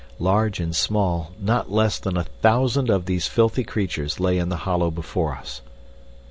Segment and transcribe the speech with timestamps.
[0.17, 4.57] Large and small, not less than a thousand of these filthy creatures lay in the
[4.65, 5.61] hollow before us.